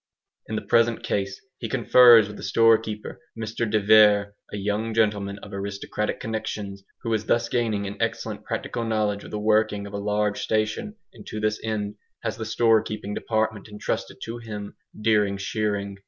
[0.47, 5.37] In the present case he confers with the storekeeper, Mr de Vere, a young gentleman
[5.43, 9.93] of aristocratic connexions who is thus gaining an excellent practical knowledge of the working of
[9.93, 14.75] a large station and to this end has the store keeping department entrusted to him
[14.99, 15.99] during shearing.